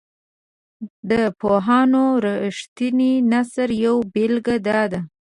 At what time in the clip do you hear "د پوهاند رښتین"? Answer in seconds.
1.09-2.97